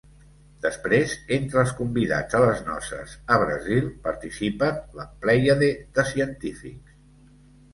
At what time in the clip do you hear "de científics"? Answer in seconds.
5.99-6.99